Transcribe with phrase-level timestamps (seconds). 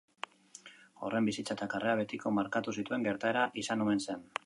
[1.01, 4.31] Horren bizitza eta karrera betiko markatu zituen gertaera izan omen zen.